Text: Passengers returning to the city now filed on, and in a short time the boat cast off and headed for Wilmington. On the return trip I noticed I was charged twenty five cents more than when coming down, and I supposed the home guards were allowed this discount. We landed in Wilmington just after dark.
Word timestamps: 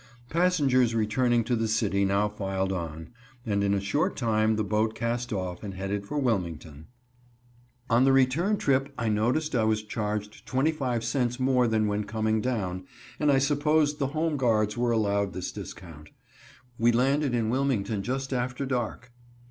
Passengers 0.31 0.95
returning 0.95 1.43
to 1.43 1.55
the 1.55 1.67
city 1.67 2.05
now 2.05 2.27
filed 2.27 2.71
on, 2.71 3.09
and 3.45 3.63
in 3.63 3.75
a 3.75 3.79
short 3.79 4.15
time 4.17 4.55
the 4.55 4.63
boat 4.63 4.95
cast 4.95 5.31
off 5.31 5.61
and 5.61 5.75
headed 5.75 6.07
for 6.07 6.17
Wilmington. 6.17 6.87
On 7.87 8.03
the 8.03 8.11
return 8.11 8.57
trip 8.57 8.91
I 8.97 9.09
noticed 9.09 9.53
I 9.53 9.63
was 9.63 9.83
charged 9.83 10.47
twenty 10.47 10.71
five 10.71 11.03
cents 11.03 11.39
more 11.39 11.67
than 11.67 11.85
when 11.85 12.05
coming 12.05 12.41
down, 12.41 12.85
and 13.19 13.31
I 13.31 13.37
supposed 13.37 13.99
the 13.99 14.07
home 14.07 14.37
guards 14.37 14.75
were 14.75 14.89
allowed 14.89 15.33
this 15.33 15.51
discount. 15.51 16.09
We 16.79 16.91
landed 16.91 17.35
in 17.35 17.51
Wilmington 17.51 18.01
just 18.01 18.33
after 18.33 18.65
dark. 18.65 19.11